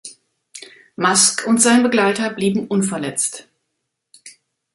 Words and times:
Musk 0.95 1.45
und 1.45 1.61
sein 1.61 1.83
Begleiter 1.83 2.31
blieben 2.31 2.65
unverletzt. 2.65 3.47